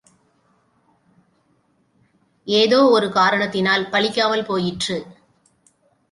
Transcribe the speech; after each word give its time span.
ஏதோ 2.47 2.79
காரணத்தினால் 3.09 3.85
பலிக்காமற் 3.91 4.45
போயிற்று. 4.45 4.97